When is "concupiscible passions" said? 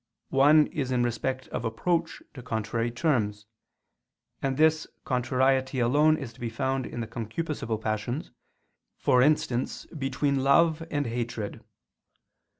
7.07-8.31